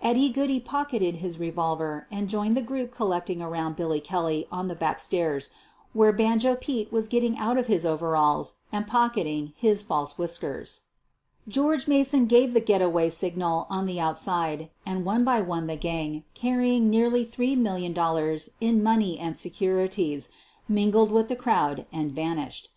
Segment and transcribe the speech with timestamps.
[0.00, 4.74] Eddy Goodey pocketed his revolver and joined the group collecting around Billy Kelly on the
[4.74, 5.50] back stairs,
[5.92, 10.80] where" Banjo Pete" was getting out of his overalls and pocketing hii5 false whiskers.
[11.46, 15.76] George Mason gave the "get away" signal oa the outside, and one by one the
[15.76, 20.28] gang, carrying nearly QUEEN OF THE BURGLARS 165 $3,000,000 in money and securities,
[20.66, 22.70] mingled with the crowd and vanished.